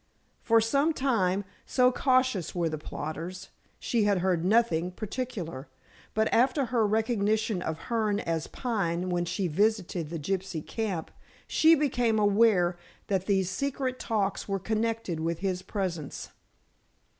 [0.41, 5.67] For some time, so cautious were the plotters, she had heard nothing particular,
[6.15, 11.11] but after her recognition of Hearne as Pine when she visited the gypsy camp
[11.45, 12.79] she became aware
[13.09, 16.29] that these secret talks were connected with his presence.